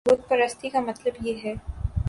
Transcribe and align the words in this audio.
بت 0.05 0.21
پرستی 0.29 0.69
کا 0.69 0.79
مطلب 0.79 1.25
یہ 1.25 1.35
ہے 1.43 1.53